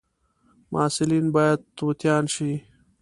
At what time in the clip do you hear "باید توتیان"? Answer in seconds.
1.35-2.25